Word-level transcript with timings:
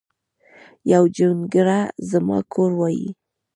یو 0.91 1.03
جونګړه 1.15 1.79
ځما 2.09 2.39
کور 2.53 2.71
وای 2.79 3.03